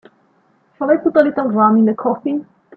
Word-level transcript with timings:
Shall 0.79 0.89
I 0.89 0.97
put 0.97 1.15
a 1.15 1.21
little 1.23 1.49
rum 1.51 1.77
in 1.77 1.85
the 1.85 1.93
coffee? 1.93 2.43